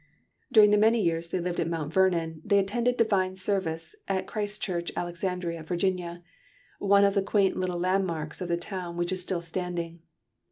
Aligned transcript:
During 0.51 0.71
the 0.71 0.79
many 0.79 0.99
years 0.99 1.27
they 1.27 1.39
lived 1.39 1.59
at 1.59 1.67
Mount 1.69 1.93
Vernon, 1.93 2.41
they 2.43 2.57
attended 2.57 2.97
divine 2.97 3.35
service 3.35 3.93
at 4.07 4.25
Christ 4.25 4.59
Church, 4.59 4.91
Alexandria, 4.95 5.61
Virginia, 5.61 6.23
one 6.79 7.03
of 7.05 7.13
the 7.13 7.21
quaint 7.21 7.55
little 7.55 7.77
landmarks 7.77 8.41
of 8.41 8.47
the 8.47 8.57
town 8.57 8.97
which 8.97 9.11
is 9.11 9.21
still 9.21 9.41
standing. 9.41 9.99